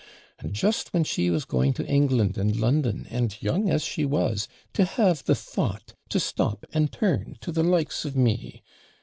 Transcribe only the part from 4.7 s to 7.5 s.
to have the thought to stop and turn